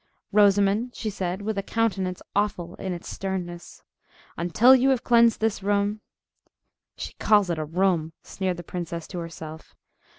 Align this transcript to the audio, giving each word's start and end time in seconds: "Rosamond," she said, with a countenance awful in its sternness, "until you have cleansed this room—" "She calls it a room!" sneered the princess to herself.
"Rosamond," 0.31 0.95
she 0.95 1.11
said, 1.11 1.43
with 1.43 1.59
a 1.59 1.61
countenance 1.61 2.23
awful 2.35 2.73
in 2.77 2.91
its 2.91 3.07
sternness, 3.07 3.83
"until 4.35 4.75
you 4.75 4.89
have 4.89 5.03
cleansed 5.03 5.39
this 5.41 5.61
room—" 5.61 6.01
"She 6.95 7.13
calls 7.19 7.51
it 7.51 7.59
a 7.59 7.65
room!" 7.65 8.13
sneered 8.23 8.57
the 8.57 8.63
princess 8.63 9.07
to 9.09 9.19
herself. 9.19 9.75